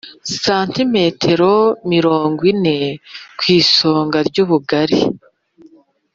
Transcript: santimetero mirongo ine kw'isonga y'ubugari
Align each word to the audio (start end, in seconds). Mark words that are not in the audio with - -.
santimetero 0.43 1.53
mirongo 1.93 2.39
ine 2.51 2.77
kw'isonga 3.39 4.17
y'ubugari 4.35 4.99